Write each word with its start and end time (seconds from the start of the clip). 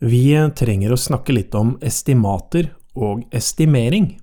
Vi 0.00 0.32
trenger 0.56 0.94
å 0.94 0.96
snakke 0.96 1.34
litt 1.34 1.52
om 1.52 1.74
estimater 1.84 2.70
og 2.96 3.26
estimering. 3.36 4.14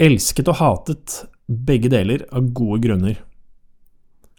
Elsket 0.00 0.48
og 0.48 0.56
hatet, 0.62 1.16
begge 1.44 1.90
deler 1.92 2.24
av 2.32 2.46
gode 2.56 2.78
grunner. 2.86 3.18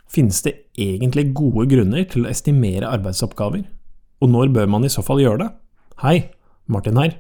Finnes 0.10 0.42
det 0.42 0.56
egentlig 0.74 1.28
gode 1.38 1.68
grunner 1.70 2.08
til 2.10 2.26
å 2.26 2.32
estimere 2.32 2.90
arbeidsoppgaver? 2.90 3.62
Og 4.26 4.34
når 4.34 4.50
bør 4.58 4.74
man 4.74 4.88
i 4.88 4.90
så 4.90 5.06
fall 5.06 5.22
gjøre 5.22 5.44
det? 5.44 5.50
Hei, 6.02 6.18
Martin 6.66 6.98
her, 6.98 7.14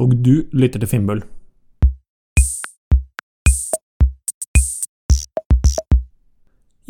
og 0.00 0.16
du 0.24 0.48
lytter 0.56 0.80
til 0.80 0.88
Finnbull. 0.88 1.20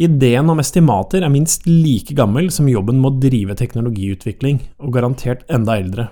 Ideen 0.01 0.49
om 0.49 0.61
estimater 0.63 1.21
er 1.21 1.33
minst 1.33 1.67
like 1.69 2.15
gammel 2.17 2.49
som 2.55 2.69
jobben 2.71 2.97
med 3.03 3.11
å 3.11 3.21
drive 3.27 3.57
teknologiutvikling, 3.61 4.63
og 4.81 4.95
garantert 4.95 5.43
enda 5.53 5.77
eldre. 5.77 6.07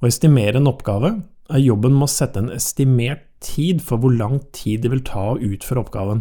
Å 0.00 0.08
estimere 0.08 0.60
en 0.60 0.68
oppgave 0.68 1.14
er 1.50 1.62
jobben 1.64 1.94
med 1.96 2.04
å 2.04 2.12
sette 2.12 2.42
en 2.42 2.52
estimert 2.52 3.24
tid 3.40 3.80
for 3.80 4.00
hvor 4.00 4.12
lang 4.12 4.42
tid 4.52 4.84
det 4.84 4.90
vil 4.92 5.04
ta 5.04 5.30
å 5.32 5.40
utføre 5.40 5.80
oppgaven. 5.80 6.20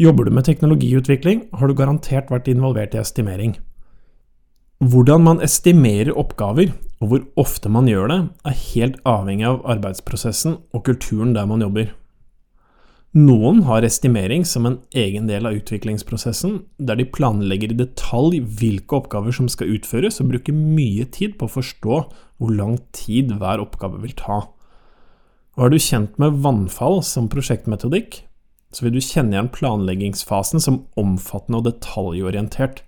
Jobber 0.00 0.26
du 0.26 0.32
med 0.34 0.48
teknologiutvikling, 0.48 1.44
har 1.52 1.68
du 1.68 1.76
garantert 1.76 2.32
vært 2.32 2.48
involvert 2.50 2.96
i 2.96 3.02
estimering. 3.02 3.54
Hvordan 4.80 5.22
man 5.22 5.42
estimerer 5.44 6.16
oppgaver, 6.18 6.72
og 7.04 7.10
hvor 7.10 7.26
ofte 7.40 7.70
man 7.70 7.86
gjør 7.88 8.08
det, 8.10 8.18
er 8.48 8.62
helt 8.72 8.96
avhengig 9.06 9.46
av 9.48 9.60
arbeidsprosessen 9.76 10.56
og 10.72 10.84
kulturen 10.88 11.36
der 11.36 11.46
man 11.48 11.62
jobber. 11.62 11.92
Noen 13.14 13.60
har 13.62 13.84
estimering 13.86 14.42
som 14.42 14.64
en 14.66 14.80
egen 14.90 15.28
del 15.30 15.46
av 15.46 15.54
utviklingsprosessen, 15.54 16.56
der 16.82 16.98
de 16.98 17.04
planlegger 17.06 17.70
i 17.70 17.76
detalj 17.78 18.40
hvilke 18.58 18.96
oppgaver 18.98 19.36
som 19.36 19.46
skal 19.46 19.70
utføres, 19.76 20.18
og 20.18 20.32
bruker 20.32 20.56
mye 20.56 21.06
tid 21.14 21.36
på 21.38 21.46
å 21.46 21.52
forstå 21.60 22.00
hvor 22.10 22.50
lang 22.50 22.80
tid 22.96 23.30
hver 23.38 23.62
oppgave 23.62 24.00
vil 24.02 24.16
ta. 24.18 24.40
Og 25.54 25.66
er 25.68 25.70
du 25.70 25.78
kjent 25.78 26.18
med 26.18 26.40
vannfall 26.42 27.04
som 27.06 27.30
prosjektmetodikk, 27.30 28.24
så 28.74 28.82
vil 28.82 28.96
du 28.96 29.04
kjenne 29.06 29.36
igjen 29.36 29.52
planleggingsfasen 29.54 30.58
som 30.58 30.82
omfattende 30.98 31.60
og 31.62 31.68
detaljorientert 31.68 32.82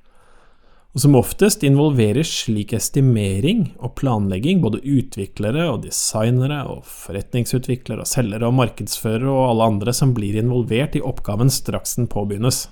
og 0.96 1.02
som 1.02 1.16
oftest 1.18 1.60
involverer 1.66 2.24
slik 2.24 2.70
estimering 2.72 3.66
og 3.84 3.98
planlegging 4.00 4.62
både 4.62 4.78
utviklere 4.80 5.66
og 5.68 5.82
designere 5.84 6.62
og 6.72 6.86
forretningsutviklere 6.88 8.00
og 8.00 8.08
selgere 8.08 8.48
og 8.48 8.56
markedsførere 8.56 9.28
og 9.28 9.50
alle 9.50 9.66
andre 9.74 9.92
som 9.92 10.14
blir 10.16 10.38
involvert 10.40 10.96
i 10.96 11.02
oppgaven 11.04 11.52
straks 11.52 11.98
den 11.98 12.08
påbegynnes. 12.08 12.62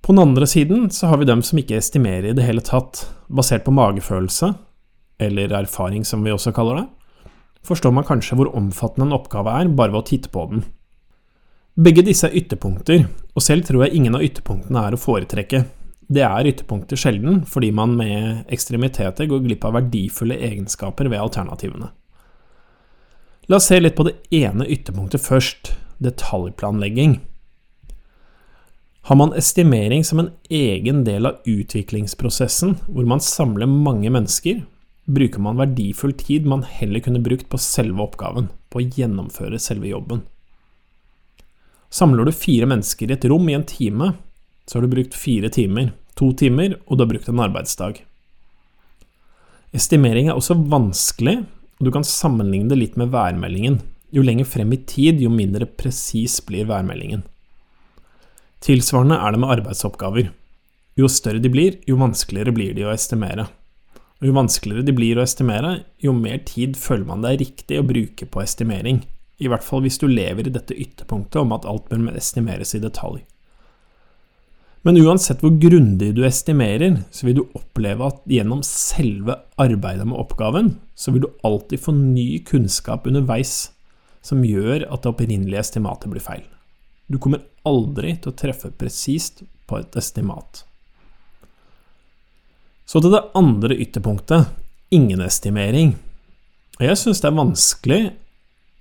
På 0.00 0.16
den 0.16 0.22
andre 0.22 0.48
siden 0.48 0.88
så 0.88 1.10
har 1.12 1.20
vi 1.20 1.28
dem 1.28 1.44
som 1.44 1.60
ikke 1.60 1.76
estimerer 1.76 2.30
i 2.30 2.38
det 2.38 2.48
hele 2.48 2.64
tatt, 2.64 3.04
basert 3.28 3.66
på 3.66 3.76
magefølelse, 3.76 4.54
eller 5.20 5.52
erfaring 5.60 6.08
som 6.08 6.24
vi 6.24 6.32
også 6.32 6.54
kaller 6.56 6.80
det, 6.80 6.86
forstår 7.68 7.92
man 7.92 8.08
kanskje 8.08 8.40
hvor 8.40 8.48
omfattende 8.56 9.10
en 9.10 9.18
oppgave 9.18 9.52
er 9.52 9.68
bare 9.76 9.92
ved 9.92 10.00
å 10.00 10.08
titte 10.08 10.32
på 10.32 10.48
den. 10.54 10.64
Begge 11.76 12.00
disse 12.06 12.24
er 12.24 12.36
ytterpunkter, 12.38 13.02
og 13.36 13.44
selv 13.44 13.66
tror 13.68 13.82
jeg 13.84 13.98
ingen 13.98 14.14
av 14.16 14.22
ytterpunktene 14.24 14.80
er 14.80 14.94
å 14.96 15.00
foretrekke. 15.00 15.58
Det 16.08 16.22
er 16.24 16.48
ytterpunkter 16.48 16.96
sjelden, 16.96 17.42
fordi 17.44 17.68
man 17.76 17.92
med 17.98 18.46
ekstremiteter 18.54 19.28
går 19.28 19.42
glipp 19.44 19.66
av 19.68 19.74
verdifulle 19.76 20.38
egenskaper 20.40 21.10
ved 21.12 21.20
alternativene. 21.20 21.90
La 23.52 23.58
oss 23.58 23.68
se 23.68 23.76
litt 23.78 23.96
på 23.98 24.06
det 24.08 24.14
ene 24.34 24.64
ytterpunktet 24.72 25.20
først, 25.20 25.74
detaljplanlegging. 26.00 27.18
Har 29.06 29.18
man 29.20 29.34
estimering 29.36 30.02
som 30.04 30.22
en 30.22 30.30
egen 30.48 31.04
del 31.04 31.28
av 31.28 31.44
utviklingsprosessen, 31.44 32.78
hvor 32.88 33.04
man 33.06 33.20
samler 33.20 33.68
mange 33.68 34.08
mennesker, 34.10 34.64
bruker 35.06 35.44
man 35.44 35.60
verdifull 35.60 36.16
tid 36.16 36.48
man 36.48 36.64
heller 36.66 37.04
kunne 37.04 37.22
brukt 37.22 37.50
på 37.52 37.60
selve 37.60 38.00
oppgaven, 38.02 38.48
på 38.72 38.80
å 38.80 38.88
gjennomføre 38.96 39.60
selve 39.62 39.92
jobben. 39.92 40.24
Samler 41.96 42.28
du 42.28 42.32
fire 42.36 42.66
mennesker 42.68 43.08
i 43.08 43.14
et 43.14 43.24
rom 43.30 43.46
i 43.48 43.54
en 43.56 43.64
time, 43.64 44.10
så 44.68 44.76
har 44.76 44.84
du 44.84 44.92
brukt 44.92 45.14
fire 45.16 45.48
timer, 45.48 45.94
to 46.18 46.28
timer, 46.36 46.74
og 46.84 46.98
du 46.98 47.04
har 47.04 47.08
brukt 47.14 47.30
en 47.32 47.40
arbeidsdag. 47.40 48.02
Estimering 49.76 50.28
er 50.28 50.36
også 50.36 50.58
vanskelig, 50.68 51.38
og 51.78 51.88
du 51.88 51.92
kan 51.94 52.04
sammenligne 52.04 52.68
det 52.72 52.80
litt 52.82 52.98
med 53.00 53.14
værmeldingen. 53.14 53.80
Jo 54.12 54.24
lenger 54.26 54.48
frem 54.48 54.76
i 54.76 54.80
tid, 54.84 55.22
jo 55.24 55.32
mindre 55.32 55.68
presis 55.68 56.36
blir 56.44 56.68
værmeldingen. 56.68 57.24
Tilsvarende 58.64 59.16
er 59.16 59.32
det 59.32 59.40
med 59.40 59.56
arbeidsoppgaver. 59.56 60.30
Jo 61.00 61.08
større 61.12 61.40
de 61.40 61.52
blir, 61.52 61.80
jo 61.88 61.96
vanskeligere 62.00 62.52
blir 62.56 62.76
de 62.76 62.84
å 62.84 62.92
estimere. 62.92 63.48
Og 64.20 64.30
jo 64.30 64.36
vanskeligere 64.36 64.84
de 64.84 64.96
blir 64.96 65.16
å 65.16 65.24
estimere, 65.24 65.78
jo 66.04 66.12
mer 66.16 66.44
tid 66.48 66.76
føler 66.80 67.08
man 67.08 67.24
det 67.24 67.32
er 67.32 67.44
riktig 67.46 67.80
å 67.80 67.88
bruke 67.88 68.28
på 68.28 68.44
estimering. 68.44 69.04
I 69.38 69.48
hvert 69.52 69.64
fall 69.64 69.82
hvis 69.84 69.98
du 70.00 70.06
lever 70.08 70.46
i 70.46 70.52
dette 70.52 70.76
ytterpunktet 70.76 71.42
om 71.42 71.52
at 71.56 71.66
alt 71.68 71.90
bør 71.90 72.16
estimeres 72.16 72.74
i 72.76 72.82
detalj. 72.82 73.22
Men 74.86 75.00
uansett 75.02 75.40
hvor 75.42 75.56
grundig 75.58 76.12
du 76.14 76.22
estimerer, 76.24 77.00
så 77.10 77.26
vil 77.26 77.40
du 77.40 77.56
oppleve 77.58 78.06
at 78.06 78.20
gjennom 78.30 78.60
selve 78.62 79.34
arbeidet 79.58 80.06
med 80.06 80.18
oppgaven, 80.20 80.76
så 80.94 81.10
vil 81.10 81.24
du 81.24 81.32
alltid 81.44 81.82
få 81.82 81.94
ny 81.96 82.28
kunnskap 82.46 83.08
underveis 83.10 83.72
som 84.26 84.44
gjør 84.46 84.86
at 84.86 85.02
det 85.02 85.10
opprinnelige 85.10 85.62
estimatet 85.62 86.10
blir 86.12 86.22
feil. 86.22 86.44
Du 87.10 87.18
kommer 87.22 87.42
aldri 87.66 88.14
til 88.14 88.32
å 88.32 88.38
treffe 88.38 88.70
presist 88.78 89.42
på 89.66 89.80
et 89.80 89.98
estimat. 89.98 90.62
Så 92.86 93.02
til 93.02 93.14
det 93.14 93.24
andre 93.38 93.74
ytterpunktet, 93.82 94.46
ingen 94.94 95.22
estimering. 95.26 95.96
Jeg 96.78 96.98
syns 97.00 97.22
det 97.22 97.30
er 97.30 97.38
vanskelig 97.40 98.00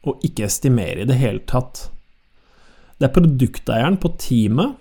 og 0.06 0.24
ikke 0.26 0.46
estimere 0.48 1.04
i 1.04 1.10
det 1.10 1.18
hele 1.20 1.42
tatt. 1.50 1.88
Det 2.96 3.10
er 3.10 3.16
produkteieren 3.16 3.98
på 4.00 4.14
teamet 4.22 4.78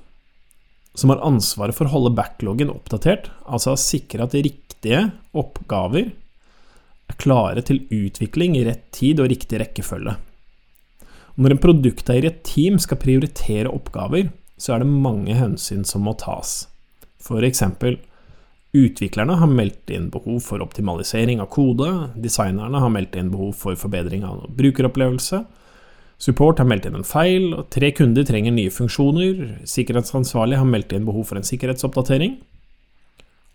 som 0.95 1.11
har 1.11 1.25
ansvaret 1.27 1.75
for 1.75 1.89
å 1.89 1.95
holde 1.97 2.15
backloggen 2.15 2.71
oppdatert, 2.71 3.27
altså 3.51 3.75
sikre 3.81 4.29
at 4.29 4.37
riktige 4.37 5.09
oppgaver 5.35 6.13
er 7.11 7.19
klare 7.21 7.65
til 7.67 7.83
utvikling 7.93 8.55
i 8.59 8.63
rett 8.69 8.87
tid 8.95 9.21
og 9.23 9.33
riktig 9.33 9.61
rekkefølge. 9.61 10.15
når 11.35 11.51
en 11.51 11.59
produkteier 11.59 12.25
i 12.25 12.31
et 12.31 12.45
team 12.47 12.79
skal 12.79 13.01
prioritere 13.03 13.67
oppgaver, 13.67 14.31
så 14.57 14.75
er 14.75 14.85
det 14.85 15.03
mange 15.03 15.35
hensyn 15.35 15.83
som 15.85 16.05
må 16.07 16.15
tas. 16.15 16.69
For 17.19 17.43
eksempel 17.43 17.99
Utviklerne 18.75 19.37
har 19.39 19.51
meldt 19.51 19.91
inn 19.95 20.09
behov 20.11 20.41
for 20.43 20.63
optimalisering 20.65 21.39
av 21.39 21.47
kode, 21.55 21.87
designerne 22.19 22.81
har 22.83 22.91
meldt 22.91 23.15
inn 23.15 23.31
behov 23.31 23.53
for 23.61 23.79
forbedring 23.79 24.25
av 24.27 24.49
brukeropplevelse, 24.59 25.45
support 26.19 26.59
har 26.59 26.67
meldt 26.67 26.89
inn 26.89 26.99
en 26.99 27.07
feil, 27.07 27.53
og 27.55 27.69
tre 27.75 27.93
kunder 27.95 28.27
trenger 28.27 28.57
nye 28.57 28.73
funksjoner, 28.75 29.63
sikkerhetsansvarlig 29.71 30.59
har 30.59 30.67
meldt 30.67 30.97
inn 30.97 31.07
behov 31.07 31.29
for 31.31 31.39
en 31.39 31.47
sikkerhetsoppdatering. 31.47 32.35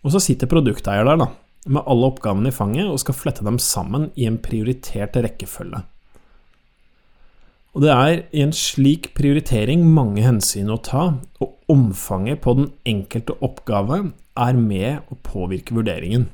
Og 0.00 0.14
så 0.14 0.24
sitter 0.24 0.48
produkteier 0.48 1.04
der, 1.04 1.20
da, 1.20 1.28
med 1.68 1.84
alle 1.84 2.08
oppgavene 2.08 2.48
i 2.48 2.56
fanget 2.56 2.88
og 2.88 3.02
skal 3.02 3.18
flette 3.18 3.44
dem 3.44 3.60
sammen 3.60 4.08
i 4.16 4.24
en 4.24 4.40
prioritert 4.40 5.20
rekkefølge. 5.20 5.82
Og 7.70 7.84
det 7.84 7.90
er 7.94 8.12
i 8.34 8.42
en 8.42 8.52
slik 8.56 9.12
prioritering 9.14 9.84
mange 9.86 10.24
hensyn 10.24 10.72
å 10.74 10.80
ta, 10.82 11.04
og 11.38 11.70
omfanget 11.70 12.42
på 12.42 12.56
den 12.58 12.68
enkelte 12.88 13.36
oppgave 13.46 14.02
er 14.40 14.58
med 14.58 15.06
å 15.12 15.18
påvirke 15.26 15.76
vurderingen. 15.76 16.26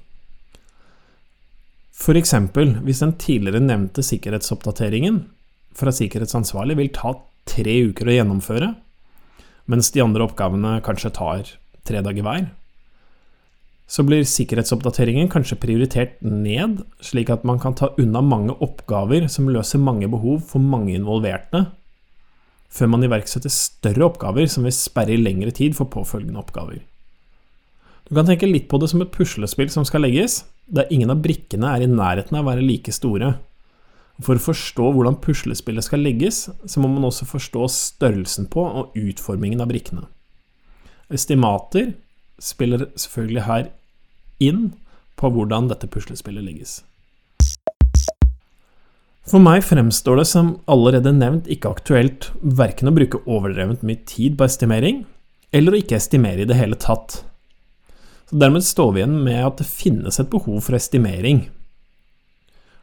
Eksempel 2.17 2.77
hvis 2.87 3.01
den 3.03 3.17
tidligere 3.21 3.61
nevnte 3.65 4.05
sikkerhetsoppdateringen 4.05 5.25
fra 5.77 5.93
sikkerhetsansvarlig 5.93 6.77
vil 6.79 6.93
ta 6.95 7.13
tre 7.49 7.75
uker 7.91 8.09
å 8.09 8.17
gjennomføre, 8.17 8.69
mens 9.67 9.91
de 9.93 10.05
andre 10.05 10.25
oppgavene 10.25 10.79
kanskje 10.87 11.13
tar 11.17 11.51
tre 11.87 12.03
dager 12.05 12.25
hver, 12.25 12.47
så 13.87 14.03
blir 14.03 14.27
sikkerhetsoppdateringen 14.27 15.29
kanskje 15.31 15.59
prioritert 15.63 16.19
ned, 16.25 16.81
slik 16.99 17.31
at 17.31 17.47
man 17.47 17.61
kan 17.63 17.77
ta 17.79 17.93
unna 18.03 18.23
mange 18.25 18.57
oppgaver 18.65 19.29
som 19.31 19.51
løser 19.53 19.83
mange 19.83 20.09
behov 20.11 20.43
for 20.51 20.63
mange 20.63 20.97
involverte, 20.97 21.69
før 22.67 22.91
man 22.93 23.07
iverksetter 23.07 23.53
større 23.53 24.09
oppgaver 24.09 24.51
som 24.51 24.67
vil 24.67 24.75
sperre 24.75 25.15
i 25.15 25.21
lengre 25.21 25.55
tid 25.55 25.77
for 25.79 25.89
påfølgende 25.93 26.43
oppgaver. 26.43 26.83
Du 28.07 28.15
kan 28.15 28.27
tenke 28.27 28.47
litt 28.47 28.67
på 28.71 28.79
det 28.79 28.91
som 28.91 29.03
et 29.03 29.15
puslespill 29.15 29.71
som 29.73 29.87
skal 29.87 30.05
legges, 30.07 30.45
der 30.67 30.91
ingen 30.95 31.11
av 31.15 31.23
brikkene 31.23 31.71
er 31.75 31.85
i 31.87 31.91
nærheten 31.91 32.39
av 32.39 32.45
å 32.45 32.51
være 32.51 32.67
like 32.67 32.95
store. 32.95 33.37
For 34.23 34.39
å 34.39 34.43
forstå 34.43 34.91
hvordan 34.95 35.19
puslespillet 35.23 35.87
skal 35.87 36.03
legges, 36.03 36.47
så 36.49 36.83
må 36.83 36.91
man 36.91 37.07
også 37.07 37.27
forstå 37.29 37.67
størrelsen 37.71 38.51
på 38.51 38.63
og 38.67 38.95
utformingen 38.99 39.63
av 39.63 39.71
brikkene. 39.71 40.07
Estimater 41.13 41.93
spiller 42.43 42.89
selvfølgelig 42.99 43.47
her 43.47 43.71
inn 44.43 44.69
på 45.17 45.31
hvordan 45.33 45.71
dette 45.71 45.89
puslespillet 45.89 46.45
legges. 46.45 46.81
For 49.27 49.43
meg 49.43 49.65
fremstår 49.67 50.21
det 50.21 50.29
som 50.31 50.53
allerede 50.71 51.11
nevnt 51.17 51.49
ikke 51.51 51.73
aktuelt 51.75 52.29
verken 52.41 52.93
å 52.93 52.95
bruke 52.95 53.25
overdrevent 53.27 53.83
mye 53.83 54.05
tid 54.07 54.37
på 54.39 54.47
estimering, 54.47 55.03
eller 55.51 55.75
å 55.75 55.81
ikke 55.81 55.99
estimere 55.99 56.45
i 56.45 56.49
det 56.49 56.59
hele 56.59 56.79
tatt. 56.79 57.25
Så 58.31 58.39
Dermed 58.39 58.63
står 58.67 58.93
vi 58.93 59.03
igjen 59.03 59.19
med 59.27 59.41
at 59.43 59.59
det 59.59 59.67
finnes 59.67 60.21
et 60.23 60.31
behov 60.31 60.61
for 60.67 60.79
estimering. 60.79 61.47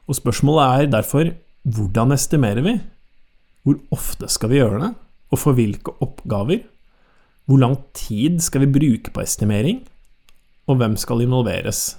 Og 0.08 0.20
spørsmålet 0.20 0.84
er 0.84 0.92
derfor 0.92 1.32
hvordan 1.64 2.12
estimerer 2.16 2.66
vi? 2.66 2.76
Hvor 3.64 3.80
ofte 3.96 4.28
skal 4.28 4.52
vi 4.52 4.60
gjøre 4.60 4.82
det, 4.82 4.92
og 5.32 5.40
for 5.40 5.56
hvilke 5.56 5.96
oppgaver? 6.04 6.66
Hvor 7.45 7.60
lang 7.60 7.75
tid 7.98 8.40
skal 8.44 8.63
vi 8.63 8.72
bruke 8.72 9.12
på 9.12 9.24
estimering, 9.24 9.81
og 10.68 10.80
hvem 10.80 10.95
skal 11.00 11.25
involveres? 11.25 11.98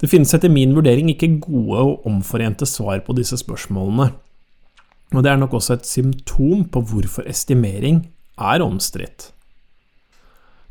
Det 0.00 0.08
finnes 0.08 0.32
etter 0.32 0.48
min 0.48 0.72
vurdering 0.72 1.10
ikke 1.12 1.34
gode 1.44 1.82
og 1.82 2.06
omforente 2.08 2.64
svar 2.64 3.02
på 3.04 3.12
disse 3.18 3.36
spørsmålene, 3.36 4.06
og 5.12 5.24
det 5.26 5.32
er 5.32 5.42
nok 5.42 5.58
også 5.58 5.76
et 5.76 5.88
symptom 5.88 6.64
på 6.72 6.80
hvorfor 6.88 7.26
estimering 7.28 8.06
er 8.40 8.64
omstridt. 8.64 9.28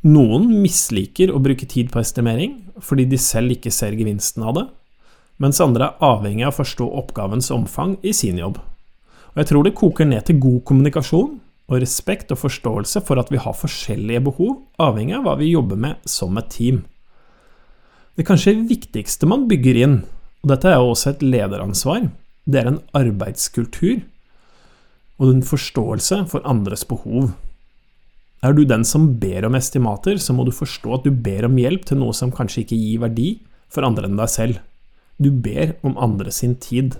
Noen 0.07 0.47
misliker 0.63 1.33
å 1.35 1.41
bruke 1.43 1.67
tid 1.69 1.91
på 1.91 1.99
estimering 2.01 2.55
fordi 2.81 3.03
de 3.11 3.19
selv 3.19 3.51
ikke 3.57 3.73
ser 3.75 3.97
gevinsten 3.99 4.45
av 4.47 4.55
det, 4.55 4.65
mens 5.43 5.59
andre 5.61 5.91
er 5.91 6.07
avhengig 6.07 6.47
av 6.47 6.53
å 6.55 6.59
forstå 6.61 6.87
oppgavens 7.03 7.51
omfang 7.53 7.97
i 8.01 8.15
sin 8.15 8.39
jobb. 8.39 8.57
Og 9.35 9.43
jeg 9.43 9.51
tror 9.51 9.67
det 9.67 9.75
koker 9.77 10.07
ned 10.07 10.25
til 10.25 10.39
god 10.41 10.63
kommunikasjon 10.65 11.35
og 11.69 11.81
respekt 11.83 12.31
og 12.33 12.41
forståelse 12.41 13.03
for 13.05 13.21
at 13.21 13.29
vi 13.31 13.39
har 13.41 13.57
forskjellige 13.57 14.23
behov, 14.25 14.55
avhengig 14.81 15.19
av 15.19 15.27
hva 15.27 15.35
vi 15.39 15.51
jobber 15.53 15.77
med 15.79 16.09
som 16.09 16.37
et 16.41 16.49
team. 16.53 16.81
Det 18.17 18.25
kanskje 18.27 18.57
viktigste 18.67 19.29
man 19.29 19.45
bygger 19.47 19.77
inn, 19.79 19.99
og 20.41 20.51
dette 20.51 20.71
er 20.71 20.79
jo 20.81 20.93
også 20.95 21.13
et 21.13 21.21
lederansvar, 21.23 22.09
det 22.49 22.61
er 22.61 22.71
en 22.71 22.81
arbeidskultur 22.97 24.01
og 25.19 25.29
en 25.29 25.45
forståelse 25.45 26.23
for 26.31 26.45
andres 26.47 26.85
behov. 26.87 27.29
Er 28.41 28.55
du 28.55 28.63
den 28.63 28.85
som 28.87 29.11
ber 29.19 29.45
om 29.45 29.57
estimater, 29.59 30.17
så 30.17 30.33
må 30.33 30.45
du 30.47 30.53
forstå 30.55 30.95
at 30.95 31.05
du 31.05 31.11
ber 31.11 31.45
om 31.45 31.57
hjelp 31.59 31.85
til 31.85 31.99
noe 31.99 32.15
som 32.15 32.31
kanskje 32.31 32.63
ikke 32.63 32.79
gir 32.79 33.03
verdi 33.03 33.29
for 33.69 33.85
andre 33.85 34.07
enn 34.07 34.19
deg 34.19 34.31
selv. 34.31 34.61
Du 35.19 35.29
ber 35.31 35.75
om 35.83 35.99
andre 35.99 36.31
sin 36.31 36.55
tid. 36.55 36.95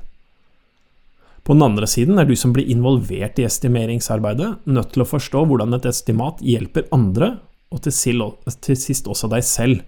På 1.50 1.56
den 1.58 1.66
andre 1.66 1.88
siden 1.90 2.20
er 2.22 2.28
du 2.30 2.36
som 2.38 2.52
blir 2.54 2.68
involvert 2.70 3.40
i 3.42 3.46
estimeringsarbeidet, 3.48 4.68
nødt 4.70 4.92
til 4.94 5.02
å 5.02 5.08
forstå 5.10 5.40
hvordan 5.50 5.74
et 5.74 5.88
estimat 5.90 6.44
hjelper 6.46 6.86
andre, 6.94 7.40
og 7.74 7.82
til 7.82 8.78
sist 8.78 9.10
også 9.10 9.30
deg 9.32 9.42
selv. 9.48 9.80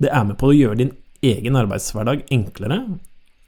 Det 0.00 0.08
er 0.08 0.24
med 0.24 0.38
på 0.40 0.48
å 0.48 0.54
gjøre 0.56 0.78
din 0.80 0.94
egen 1.20 1.58
arbeidshverdag 1.60 2.22
enklere, 2.32 2.78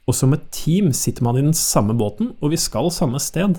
og 0.05 0.13
som 0.13 0.37
et 0.37 0.45
team 0.53 0.91
sitter 0.93 1.25
man 1.25 1.41
i 1.41 1.47
den 1.47 1.57
samme 1.57 1.97
båten, 1.97 2.35
og 2.37 2.53
vi 2.53 2.61
skal 2.61 2.91
samme 2.93 3.17
sted. 3.25 3.57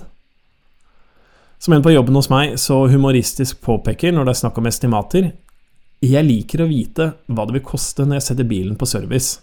Som 1.59 1.75
en 1.75 1.83
på 1.83 1.91
jobben 1.91 2.15
hos 2.15 2.31
meg 2.31 2.55
så 2.55 2.85
humoristisk 2.87 3.59
påpeker 3.67 4.15
når 4.15 4.29
det 4.29 4.37
er 4.37 4.41
snakk 4.45 4.63
om 4.63 4.71
estimater, 4.71 5.33
jeg 5.99 6.23
liker 6.23 6.63
å 6.63 6.71
vite 6.71 7.11
hva 7.27 7.43
det 7.43 7.59
vil 7.59 7.67
koste 7.67 8.07
når 8.07 8.21
jeg 8.21 8.29
setter 8.29 8.47
bilen 8.47 8.79
på 8.79 8.87
service. 8.87 9.41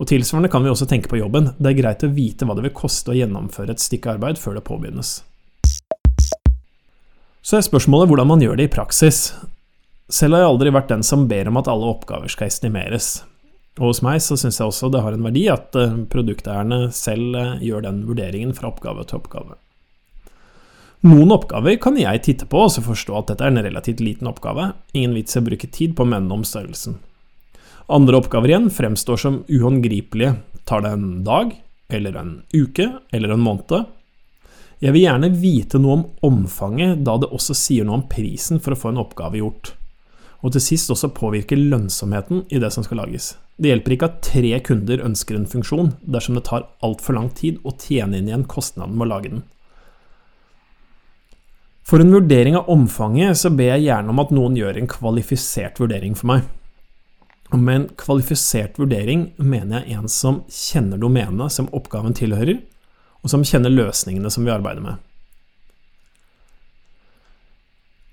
Og 0.00 0.08
tilsvarende 0.10 0.50
kan 0.50 0.64
vi 0.64 0.72
også 0.72 0.88
tenke 0.90 1.10
på 1.10 1.20
jobben. 1.20 1.52
Det 1.58 1.70
er 1.70 1.78
greit 1.78 2.02
å 2.02 2.10
vite 2.10 2.46
hva 2.48 2.56
det 2.58 2.64
vil 2.66 2.74
koste 2.74 3.12
å 3.12 3.18
gjennomføre 3.18 3.76
et 3.76 3.82
stykke 3.82 4.16
arbeid 4.16 4.40
før 4.40 4.58
det 4.58 4.64
påbegynnes. 4.66 5.16
Så 7.44 7.58
er 7.58 7.66
spørsmålet 7.66 8.08
hvordan 8.10 8.30
man 8.32 8.42
gjør 8.42 8.58
det 8.58 8.70
i 8.70 8.72
praksis. 8.72 9.28
Selv 10.10 10.36
har 10.36 10.44
jeg 10.44 10.52
aldri 10.54 10.72
vært 10.74 10.90
den 10.90 11.04
som 11.06 11.28
ber 11.28 11.48
om 11.50 11.60
at 11.60 11.68
alle 11.70 11.90
oppgaver 11.92 12.32
skal 12.32 12.50
estimeres. 12.50 13.18
Og 13.80 13.90
hos 13.90 14.00
meg 14.06 14.20
så 14.22 14.36
syns 14.38 14.60
jeg 14.60 14.70
også 14.70 14.90
det 14.94 15.02
har 15.02 15.16
en 15.16 15.26
verdi 15.26 15.44
at 15.50 15.74
eh, 15.78 15.96
produkteierne 16.10 16.88
selv 16.94 17.34
eh, 17.38 17.54
gjør 17.66 17.86
den 17.88 18.02
vurderingen 18.06 18.54
fra 18.54 18.70
oppgave 18.70 19.02
til 19.08 19.18
oppgave. 19.18 19.58
Noen 21.04 21.34
oppgaver 21.34 21.76
kan 21.82 21.98
jeg 22.00 22.22
titte 22.24 22.46
på 22.48 22.62
og 22.64 22.70
så 22.72 22.84
forstå 22.84 23.16
at 23.18 23.32
dette 23.32 23.44
er 23.44 23.52
en 23.52 23.64
relativt 23.66 24.00
liten 24.00 24.30
oppgave, 24.30 24.70
ingen 24.96 25.16
vits 25.18 25.36
i 25.36 25.42
å 25.42 25.44
bruke 25.44 25.68
tid 25.68 25.92
på 25.98 26.06
å 26.06 26.08
mene 26.08 26.32
om 26.32 26.46
størrelsen. 26.48 26.96
Andre 27.86 28.16
oppgaver 28.16 28.48
igjen 28.48 28.70
fremstår 28.70 29.16
som 29.16 29.42
uhåndgripelige, 29.48 30.34
tar 30.64 30.80
det 30.80 30.88
en 30.88 31.24
dag, 31.24 31.50
eller 31.88 32.16
en 32.16 32.42
uke, 32.52 32.88
eller 33.12 33.34
en 33.34 33.44
måned? 33.44 33.84
Jeg 34.80 34.92
vil 34.94 35.04
gjerne 35.04 35.28
vite 35.36 35.78
noe 35.80 35.98
om 35.98 36.04
omfanget, 36.24 37.02
da 37.04 37.18
det 37.20 37.28
også 37.28 37.56
sier 37.56 37.84
noe 37.84 38.00
om 38.00 38.06
prisen 38.08 38.60
for 38.60 38.72
å 38.72 38.78
få 38.80 38.92
en 38.92 39.02
oppgave 39.04 39.40
gjort. 39.40 39.74
Og 40.44 40.56
til 40.56 40.64
sist 40.64 40.92
også 40.92 41.12
påvirke 41.16 41.56
lønnsomheten 41.60 42.46
i 42.52 42.60
det 42.60 42.72
som 42.72 42.84
skal 42.84 43.02
lages. 43.04 43.34
Det 43.56 43.70
hjelper 43.70 43.94
ikke 43.94 44.08
at 44.10 44.18
tre 44.24 44.56
kunder 44.64 45.04
ønsker 45.04 45.36
en 45.36 45.48
funksjon, 45.48 45.94
dersom 46.00 46.36
det 46.36 46.46
tar 46.48 46.66
altfor 46.84 47.16
lang 47.16 47.30
tid 47.36 47.60
å 47.64 47.76
tjene 47.76 48.18
inn 48.18 48.32
igjen 48.32 48.48
kostnaden 48.48 48.96
med 48.96 49.06
å 49.06 49.12
lage 49.12 49.36
den. 49.36 49.44
For 51.84 52.00
en 52.00 52.16
vurdering 52.16 52.56
av 52.56 52.68
omfanget 52.72 53.36
så 53.36 53.52
ber 53.52 53.74
jeg 53.74 53.90
gjerne 53.90 54.12
om 54.12 54.20
at 54.24 54.32
noen 54.32 54.56
gjør 54.56 54.80
en 54.80 54.88
kvalifisert 54.88 55.80
vurdering 55.80 56.16
for 56.16 56.32
meg. 56.32 56.44
Med 57.54 57.76
en 57.76 57.88
kvalifisert 58.00 58.78
vurdering 58.80 59.28
mener 59.38 59.84
jeg 59.84 59.98
en 59.98 60.10
som 60.10 60.40
kjenner 60.50 60.98
domenet 60.98 61.54
som 61.54 61.68
oppgaven 61.76 62.16
tilhører, 62.16 62.58
og 63.22 63.30
som 63.30 63.44
kjenner 63.46 63.70
løsningene 63.70 64.32
som 64.32 64.46
vi 64.46 64.52
arbeider 64.52 64.82
med. 64.82 64.98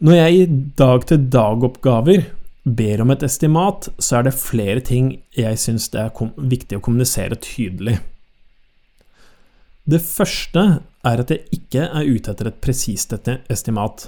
Når 0.01 0.17
jeg 0.17 0.37
i 0.37 0.45
dag-til-dag-oppgaver 0.77 2.23
ber 2.63 3.01
om 3.01 3.11
et 3.13 3.25
estimat, 3.25 3.89
så 3.97 4.19
er 4.19 4.29
det 4.29 4.37
flere 4.37 4.81
ting 4.85 5.11
jeg 5.37 5.59
syns 5.61 5.89
det 5.93 6.05
er 6.05 6.31
viktig 6.37 6.77
å 6.77 6.85
kommunisere 6.85 7.37
tydelig. 7.41 7.99
Det 9.89 10.01
første 10.05 10.63
er 11.05 11.21
at 11.23 11.33
jeg 11.33 11.45
ikke 11.57 11.87
er 11.89 12.09
ute 12.09 12.33
etter 12.33 12.49
et 12.51 12.61
presist 12.61 13.13
estimat. 13.49 14.07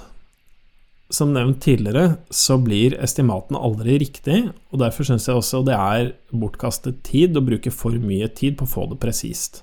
Som 1.14 1.30
nevnt 1.34 1.60
tidligere, 1.62 2.16
så 2.30 2.56
blir 2.58 2.96
estimatene 2.98 3.60
aldri 3.62 4.00
riktig, 4.02 4.48
og 4.72 4.80
derfor 4.82 5.06
syns 5.06 5.28
jeg 5.28 5.38
også 5.38 5.60
det 5.66 5.76
er 5.78 6.08
bortkastet 6.34 7.04
tid 7.06 7.38
å 7.38 7.44
bruke 7.44 7.70
for 7.70 7.94
mye 8.02 8.26
tid 8.34 8.56
på 8.58 8.66
å 8.66 8.72
få 8.72 8.88
det 8.90 8.98
presist. 9.02 9.62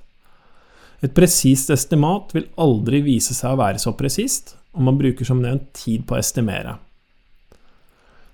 Et 1.04 1.12
presist 1.18 1.74
estimat 1.74 2.32
vil 2.38 2.48
aldri 2.62 3.02
vise 3.04 3.36
seg 3.36 3.52
å 3.52 3.60
være 3.60 3.82
så 3.84 3.92
presist, 4.00 4.56
og 4.72 4.86
man 4.88 5.00
bruker 5.02 5.28
som 5.28 5.42
nevnt 5.44 5.74
tid 5.76 6.06
på 6.08 6.16
å 6.16 6.22
estimere. 6.22 6.78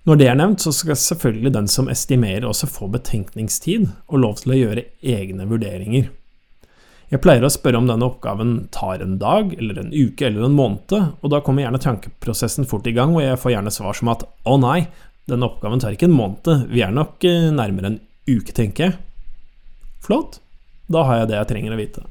Når 0.08 0.20
det 0.20 0.28
er 0.30 0.38
nevnt, 0.40 0.62
så 0.64 0.72
skal 0.76 1.00
selvfølgelig 1.00 1.56
den 1.56 1.72
som 1.72 1.90
estimerer 1.92 2.46
også 2.48 2.70
få 2.70 2.92
betenkningstid 2.94 3.90
og 4.08 4.22
lov 4.22 4.38
til 4.44 4.54
å 4.54 4.60
gjøre 4.62 4.86
egne 5.02 5.48
vurderinger. 5.50 6.12
Jeg 7.08 7.22
pleier 7.24 7.46
å 7.48 7.52
spørre 7.52 7.80
om 7.80 7.86
denne 7.88 8.04
oppgaven 8.04 8.66
tar 8.76 9.00
en 9.04 9.16
dag, 9.22 9.54
eller 9.56 9.78
en 9.80 9.94
uke 9.94 10.28
eller 10.28 10.44
en 10.44 10.58
måned, 10.58 10.92
og 10.92 11.32
da 11.32 11.40
kommer 11.44 11.64
gjerne 11.64 11.80
tankeprosessen 11.80 12.68
fort 12.68 12.88
i 12.90 12.96
gang, 12.96 13.16
og 13.16 13.24
jeg 13.24 13.40
får 13.40 13.54
gjerne 13.54 13.72
svar 13.72 13.96
som 13.96 14.12
at 14.12 14.26
å 14.44 14.58
nei, 14.60 14.90
denne 15.32 15.48
oppgaven 15.48 15.80
tar 15.80 15.96
ikke 15.96 16.10
en 16.10 16.18
måned, 16.18 16.68
vi 16.68 16.84
er 16.84 16.92
nok 16.92 17.24
eh, 17.28 17.48
nærmere 17.56 17.94
en 17.94 17.98
uke, 18.28 18.52
tenker 18.52 18.90
jeg. 18.90 18.98
Flott, 20.04 20.42
da 20.92 21.06
har 21.08 21.22
jeg 21.22 21.32
det 21.32 21.40
jeg 21.40 21.52
trenger 21.54 21.76
å 21.76 21.80
vite. 21.80 22.04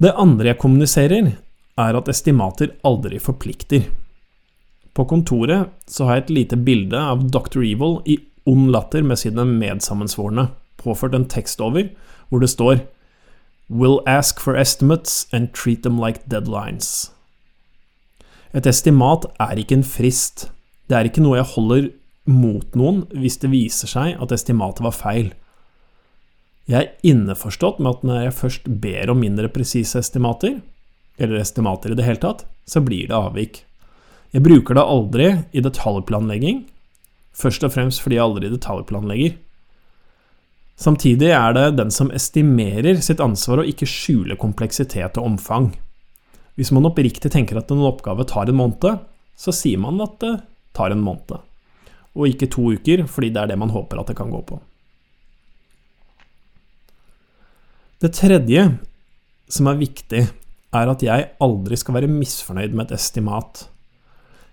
Det 0.00 0.16
andre 0.16 0.52
jeg 0.52 0.60
kommuniserer, 0.60 1.30
er 1.76 1.96
at 1.96 2.08
estimater 2.08 2.72
aldri 2.88 3.20
forplikter. 3.20 3.84
På 4.96 5.04
kontoret 5.08 5.74
så 5.92 6.08
har 6.08 6.16
jeg 6.16 6.24
et 6.24 6.36
lite 6.38 6.56
bilde 6.56 6.96
av 6.96 7.26
Dr. 7.28 7.60
Evil 7.60 7.98
i 8.08 8.16
ond 8.48 8.70
latter 8.72 9.04
med 9.04 9.20
sine 9.20 9.44
medsammensvorne, 9.44 10.48
påført 10.86 11.14
en 11.18 11.28
tekst 11.28 11.60
over, 11.60 11.90
hvor 12.30 12.42
det 12.42 12.52
står 12.54 12.86
Will 13.68 13.98
ask 14.06 14.38
for 14.40 14.54
estimates 14.54 15.26
and 15.32 15.50
treat 15.52 15.82
them 15.82 15.98
like 15.98 16.22
deadlines. 16.30 17.10
Et 18.54 18.66
estimat 18.66 19.26
er 19.42 19.58
ikke 19.58 19.80
en 19.80 19.86
frist. 19.86 20.46
Det 20.86 20.96
er 20.96 21.08
ikke 21.08 21.24
noe 21.24 21.40
jeg 21.40 21.50
holder 21.56 21.88
mot 22.30 22.78
noen 22.78 23.02
hvis 23.10 23.40
det 23.42 23.50
viser 23.50 23.90
seg 23.90 24.22
at 24.22 24.34
estimatet 24.34 24.86
var 24.86 24.94
feil. 24.94 25.32
Jeg 26.66 26.78
er 26.82 27.10
innforstått 27.10 27.78
med 27.78 27.98
at 27.98 28.06
når 28.06 28.22
jeg 28.24 28.38
først 28.40 28.70
ber 28.82 29.12
om 29.12 29.20
mindre 29.22 29.50
presise 29.52 30.00
estimater, 30.02 30.60
eller 31.18 31.40
estimater 31.40 31.92
i 31.92 31.98
det 31.98 32.06
hele 32.06 32.22
tatt, 32.22 32.42
så 32.66 32.82
blir 32.82 33.10
det 33.10 33.18
avvik. 33.18 33.60
Jeg 34.34 34.42
bruker 34.42 34.74
det 34.74 34.82
aldri 34.82 35.28
i 35.54 35.62
detaljplanlegging, 35.62 36.64
først 37.36 37.62
og 37.66 37.74
fremst 37.76 38.02
fordi 38.02 38.18
jeg 38.18 38.26
aldri 38.26 38.50
detaljplanlegger. 38.50 39.36
Samtidig 40.76 41.30
er 41.32 41.54
det 41.56 41.66
den 41.78 41.90
som 41.94 42.12
estimerer 42.12 43.00
sitt 43.00 43.20
ansvar 43.24 43.62
å 43.62 43.68
ikke 43.68 43.88
skjule 43.88 44.36
kompleksitet 44.36 45.16
og 45.16 45.32
omfang. 45.32 45.70
Hvis 46.56 46.72
man 46.72 46.88
oppriktig 46.88 47.32
tenker 47.32 47.58
at 47.60 47.72
en 47.72 47.84
oppgave 47.88 48.26
tar 48.28 48.52
en 48.52 48.60
måned, 48.60 49.00
så 49.36 49.52
sier 49.52 49.80
man 49.80 50.00
at 50.04 50.18
det 50.20 50.34
tar 50.76 50.92
en 50.92 51.04
måned, 51.04 51.40
og 52.16 52.28
ikke 52.28 52.48
to 52.52 52.70
uker, 52.76 53.04
fordi 53.08 53.32
det 53.32 53.42
er 53.42 53.52
det 53.52 53.60
man 53.60 53.72
håper 53.72 54.00
at 54.00 54.12
det 54.12 54.16
kan 54.18 54.32
gå 54.32 54.42
på. 54.44 54.60
Det 58.04 58.12
tredje 58.12 58.66
som 59.48 59.70
er 59.70 59.80
viktig, 59.80 60.26
er 60.76 60.90
at 60.92 61.02
jeg 61.04 61.30
aldri 61.40 61.76
skal 61.80 61.96
være 61.96 62.10
misfornøyd 62.12 62.74
med 62.76 62.90
et 62.90 62.98
estimat. 62.98 63.62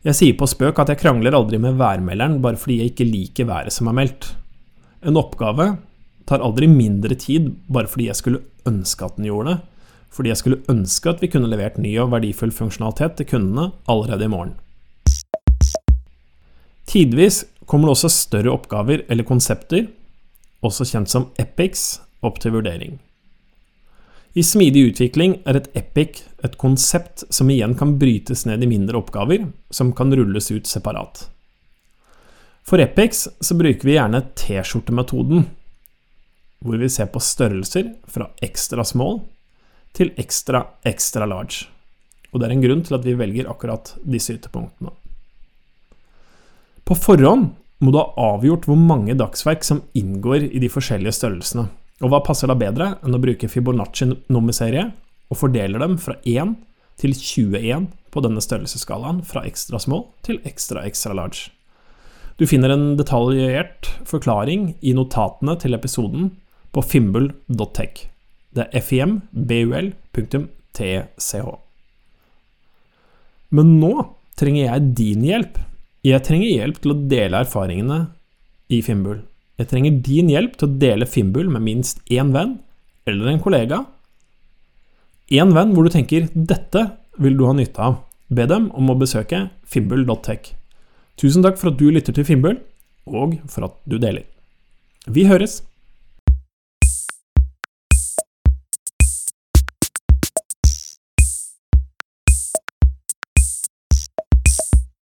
Jeg 0.08 0.16
sier 0.16 0.38
på 0.40 0.48
spøk 0.48 0.80
at 0.80 0.92
jeg 0.94 1.02
krangler 1.02 1.36
aldri 1.36 1.60
med 1.60 1.76
værmelderen 1.80 2.38
bare 2.44 2.60
fordi 2.60 2.80
jeg 2.80 2.92
ikke 2.94 3.08
liker 3.08 3.48
været 3.50 3.76
som 3.76 3.90
er 3.92 3.98
meldt. 3.98 4.30
En 5.04 5.20
oppgave 5.20 5.74
tar 6.30 6.44
aldri 6.44 6.68
mindre 6.70 7.16
tid 7.20 7.52
bare 7.68 7.90
fordi 7.92 8.10
jeg 8.10 8.20
skulle 8.20 8.44
ønske 8.70 9.06
at 9.06 9.18
den 9.18 9.28
gjorde 9.30 9.54
det, 9.54 9.60
fordi 10.14 10.30
jeg 10.30 10.42
skulle 10.42 10.62
ønske 10.70 11.10
at 11.10 11.24
vi 11.24 11.30
kunne 11.34 11.50
levert 11.50 11.80
ny 11.82 11.96
og 12.02 12.12
verdifull 12.14 12.54
funksjonalitet 12.54 13.18
til 13.20 13.30
kundene 13.34 13.72
allerede 13.90 14.28
i 14.28 14.34
morgen. 14.34 14.54
Tidvis 16.90 17.44
kommer 17.66 17.90
det 17.90 17.96
også 17.98 18.12
større 18.12 18.54
oppgaver 18.54 19.06
eller 19.10 19.26
konsepter, 19.26 19.88
også 20.64 20.86
kjent 20.88 21.10
som 21.12 21.32
epics, 21.42 22.02
opp 22.24 22.38
til 22.40 22.54
vurdering. 22.56 23.00
I 24.34 24.44
smidig 24.46 24.88
utvikling 24.90 25.36
er 25.46 25.60
et 25.60 25.68
epic 25.78 26.24
et 26.44 26.56
konsept 26.60 27.24
som 27.34 27.50
igjen 27.54 27.76
kan 27.80 27.96
brytes 28.00 28.46
ned 28.50 28.64
i 28.64 28.70
mindre 28.70 29.00
oppgaver, 29.00 29.46
som 29.72 29.94
kan 29.96 30.14
rulles 30.16 30.50
ut 30.52 30.68
separat. 30.68 31.28
For 32.64 32.82
epics 32.82 33.28
så 33.44 33.58
bruker 33.60 33.88
vi 33.88 33.98
gjerne 33.98 34.24
T-skjortemetoden, 34.40 35.46
hvor 36.64 36.80
vi 36.80 36.90
ser 36.92 37.12
på 37.12 37.22
størrelser 37.22 37.92
fra 38.10 38.30
ekstra 38.46 38.86
small 38.88 39.22
til 39.94 40.14
ekstra 40.20 40.66
ekstra 40.88 41.28
large. 41.30 41.68
Og 42.34 42.42
det 42.42 42.48
er 42.48 42.56
en 42.56 42.64
grunn 42.64 42.84
til 42.86 42.98
at 42.98 43.06
vi 43.06 43.18
velger 43.20 43.50
akkurat 43.52 43.94
disse 44.10 44.34
ytterpunktene. 44.34 44.94
På 46.84 46.98
forhånd 46.98 47.52
må 47.84 47.92
du 47.92 48.00
ha 48.00 48.34
avgjort 48.34 48.66
hvor 48.68 48.80
mange 48.80 49.16
dagsverk 49.20 49.64
som 49.68 49.84
inngår 49.98 50.50
i 50.50 50.62
de 50.64 50.72
forskjellige 50.72 51.16
størrelsene. 51.20 51.68
Og 52.04 52.12
hva 52.12 52.24
passer 52.26 52.50
da 52.50 52.58
bedre 52.58 52.96
enn 53.04 53.16
å 53.16 53.22
bruke 53.22 53.48
Fibonacci-nummerserie 53.52 54.88
og 55.32 55.40
fordele 55.40 55.80
dem 55.82 55.98
fra 56.02 56.18
1 56.28 56.56
til 57.00 57.16
21 57.16 57.90
på 58.14 58.24
denne 58.24 58.44
størrelsesskalaen 58.44 59.22
fra 59.28 59.44
ekstra 59.48 59.80
small 59.82 60.08
til 60.26 60.40
ekstra 60.48 60.84
ekstra 60.88 61.16
large. 61.18 61.52
Du 62.38 62.48
finner 62.50 62.74
en 62.74 62.96
detaljert 62.98 63.92
forklaring 64.10 64.74
i 64.82 64.96
notatene 64.98 65.56
til 65.62 65.78
episoden 65.78 66.32
på 66.74 66.82
fimbul.tech. 66.82 68.08
Det 68.54 68.66
er 68.70 68.84
fimbul.tch. 68.86 69.94
Men 73.54 73.80
nå 73.80 73.94
trenger 74.40 74.64
jeg 74.66 74.90
din 74.98 75.22
hjelp. 75.28 75.60
Jeg 76.04 76.26
trenger 76.26 76.50
hjelp 76.50 76.82
til 76.82 76.92
å 76.94 77.02
dele 77.10 77.44
erfaringene 77.46 78.00
i 78.74 78.82
Fimbul. 78.84 79.20
Jeg 79.62 79.70
trenger 79.70 80.00
din 80.04 80.32
hjelp 80.34 80.58
til 80.58 80.68
å 80.68 80.78
dele 80.82 81.06
Fimbul 81.08 81.48
med 81.54 81.62
minst 81.64 82.02
én 82.12 82.34
venn 82.34 82.58
eller 83.08 83.30
en 83.30 83.44
kollega. 83.44 83.84
Én 85.32 85.54
venn 85.56 85.74
hvor 85.74 85.86
du 85.86 85.92
tenker 85.94 86.28
'dette 86.34 86.98
vil 87.22 87.38
du 87.38 87.46
ha 87.46 87.54
nytte 87.54 87.80
av'. 87.80 88.02
Be 88.30 88.46
dem 88.50 88.72
om 88.74 88.90
å 88.90 88.98
besøke 88.98 89.50
fimbul.tech. 89.66 90.54
Tusen 91.18 91.44
takk 91.46 91.60
for 91.60 91.70
at 91.70 91.78
du 91.78 91.92
lytter 91.92 92.14
til 92.14 92.26
Fimbul, 92.26 92.58
og 93.06 93.38
for 93.48 93.68
at 93.68 93.76
du 93.86 94.00
deler. 94.02 94.26
Vi 95.06 95.28
høres! 95.30 95.62